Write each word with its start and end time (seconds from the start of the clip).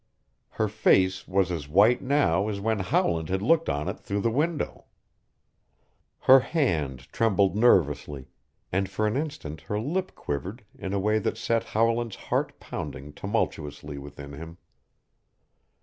Her 0.57 0.67
face 0.67 1.27
was 1.27 1.51
as 1.51 1.69
white 1.69 2.01
now 2.01 2.47
as 2.47 2.59
when 2.59 2.79
Howland 2.79 3.29
had 3.29 3.43
looked 3.43 3.69
on 3.69 3.87
it 3.87 3.99
through 3.99 4.21
the 4.21 4.31
window. 4.31 4.85
Her 6.21 6.39
hand 6.39 7.01
trembled 7.13 7.55
nervously 7.55 8.27
and 8.71 8.89
for 8.89 9.05
an 9.05 9.15
instant 9.15 9.61
her 9.69 9.79
lip 9.79 10.15
quivered 10.15 10.65
in 10.73 10.91
a 10.93 10.99
way 10.99 11.19
that 11.19 11.37
set 11.37 11.63
Howland's 11.65 12.15
heart 12.15 12.59
pounding 12.59 13.13
tumultuously 13.13 13.99
within 13.99 14.33
him. 14.33 14.57